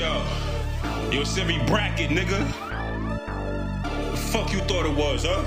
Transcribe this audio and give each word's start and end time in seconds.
Yo, 0.00 1.24
Siri 1.24 1.58
bracket, 1.66 2.08
nigga. 2.08 2.38
The 4.10 4.16
fuck 4.16 4.50
you 4.50 4.60
thought 4.60 4.86
it 4.86 4.96
was, 4.96 5.26
huh? 5.28 5.44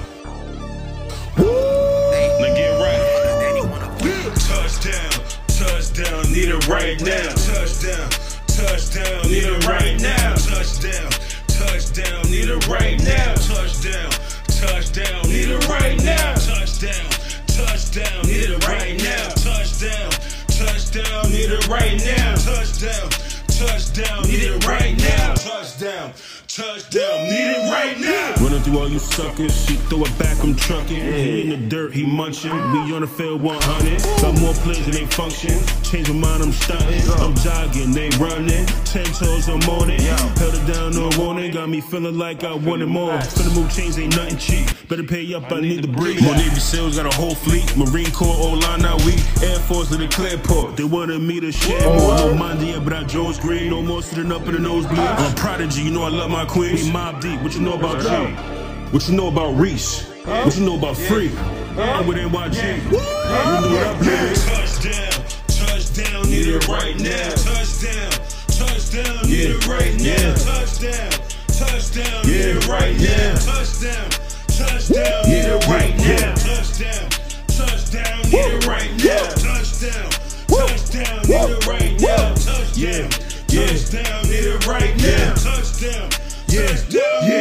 Now 2.37 2.53
get 2.53 2.77
right. 2.77 3.01
Touchdown, 4.45 5.09
touchdown, 5.47 6.31
need 6.31 6.49
it 6.49 6.67
right 6.67 7.01
now. 7.01 7.33
Touchdown, 7.33 8.09
touchdown, 8.45 9.25
need 9.25 9.41
it 9.41 9.65
right 9.65 9.99
now. 9.99 10.35
Touchdown, 10.35 11.09
touchdown, 11.47 12.29
need 12.29 12.49
it 12.49 12.67
right 12.69 13.01
now. 13.01 13.33
Touchdown, 13.33 14.11
touchdown, 14.45 15.25
need 15.33 15.49
it 15.49 15.67
right 15.67 15.97
now. 16.05 16.35
Touchdown, 16.37 17.09
touchdown, 17.49 18.21
need 18.29 18.53
it 18.53 18.67
right 18.67 19.01
now. 19.01 19.29
Touchdown, 19.33 20.11
touchdown, 20.45 21.31
need 21.31 21.49
it 21.49 21.67
right 21.67 21.97
now. 22.05 22.35
Touchdown, 22.35 23.09
Touchdown, 26.03 26.13
touchdown, 26.47 27.23
need 27.29 27.49
it 27.55 27.71
right 27.71 27.99
now. 27.99 28.43
Running 28.43 28.61
through 28.61 28.79
all 28.79 28.89
you 28.89 28.99
suckers, 28.99 29.55
she 29.65 29.75
throw 29.87 30.03
it 30.03 30.19
back, 30.19 30.37
I'm 30.43 30.55
trucking. 30.55 30.97
He 30.97 31.41
in 31.41 31.49
the 31.49 31.69
dirt, 31.69 31.93
he 31.93 32.05
munching. 32.05 32.51
We 32.51 32.93
on 32.93 33.01
the 33.01 33.07
field 33.07 33.41
100. 33.41 34.01
Got 34.21 34.39
more 34.41 34.53
players 34.53 34.85
than 34.85 34.91
they 34.95 35.05
function. 35.05 35.55
Change 35.83 36.09
my 36.09 36.27
mind, 36.27 36.43
I'm 36.43 36.51
stunting. 36.51 37.01
I'm 37.21 37.35
jogging, 37.35 37.91
they 37.91 38.09
running. 38.17 38.65
Ten 38.85 39.05
toes, 39.05 39.47
I'm 39.47 39.61
on 39.69 39.89
it. 39.89 40.01
Held 40.01 40.55
it 40.55 40.73
down, 40.73 40.91
no 40.91 41.09
warning. 41.17 41.51
Got 41.51 41.69
me 41.69 41.81
feeling 41.81 42.17
like 42.17 42.43
I 42.43 42.53
wanted 42.53 42.87
more. 42.87 43.13
Finna 43.19 43.55
move 43.55 43.73
chains, 43.73 43.97
ain't 43.97 44.15
nothing 44.15 44.37
cheap. 44.37 44.67
Better 44.89 45.03
pay 45.03 45.33
up, 45.33 45.51
I 45.51 45.61
need 45.61 45.83
the 45.83 45.87
breathe. 45.87 46.21
More 46.21 46.35
Navy 46.35 46.59
SEALs 46.59 46.97
got 46.97 47.05
a 47.05 47.15
whole 47.15 47.35
fleet. 47.35 47.65
Marine 47.77 48.11
Corps, 48.11 48.35
O 48.35 48.53
line, 48.53 48.81
now 48.81 48.97
weak. 49.05 49.21
Air 49.41 49.59
Force 49.59 49.89
to 49.89 49.97
the 49.97 50.07
Clearport. 50.07 50.75
They 50.75 50.83
wanted 50.83 51.21
me 51.21 51.39
to 51.39 51.51
share 51.51 51.87
more. 51.87 52.17
No 52.17 52.33
mind 52.35 52.59
yeah, 52.83 52.89
but 52.89 52.93
I 52.93 53.03
Joe's 53.03 53.39
green. 53.39 53.69
No 53.69 53.81
more 53.81 54.01
sitting 54.01 54.31
up 54.31 54.45
in 54.47 54.53
the 54.53 54.59
nosebleed. 54.59 54.99
I'm 54.99 55.31
a 55.31 55.35
prodigy, 55.35 55.81
you 55.83 55.91
know 55.91 56.03
I 56.03 56.09
love 56.09 56.29
my 56.29 56.45
queen. 56.45 56.75
We 56.75 56.91
mob 56.91 57.21
deep. 57.21 57.41
What 57.41 57.53
you 57.53 57.61
know 57.61 57.73
about 57.73 58.01
G? 58.01 58.07
What 58.91 59.07
you 59.07 59.15
know 59.15 59.27
about 59.27 59.55
Reese? 59.55 60.07
What 60.25 60.55
you 60.57 60.65
know 60.65 60.77
about 60.77 60.97
Free? 60.97 61.31
I'm 61.77 62.07
with 62.07 62.17
NYG. 62.17 62.85
You 62.85 62.91
know 62.91 62.97
what 62.97 63.87
I'm 63.87 64.03
doing? 64.03 64.35
Touchdown, 64.35 65.23
touchdown, 65.47 66.29
need 66.29 66.47
it 66.47 66.67
right 66.67 66.97
now. 66.99 67.29
Touchdown, 67.35 68.11
touchdown, 68.47 69.25
need 69.25 69.49
it 69.49 69.67
right 69.67 69.95
now. 69.99 70.35
Touchdown, 70.35 71.11
touchdown, 71.47 72.25
need 72.25 72.57
it 72.57 72.67
right 72.67 72.97
now. 72.99 73.35
Touchdown, 73.39 74.09
touchdown, 74.47 75.29
need 75.29 75.45
it 75.49 75.52
Touchdown, 83.73 84.03
touchdown, 84.03 84.23
need 84.29 84.45
it 84.45 84.67
right 84.67 84.95
now. 84.97 85.33
Touchdown, 85.33 86.09
touchdown, 86.47 86.47
it 86.47 87.27
right 87.27 87.32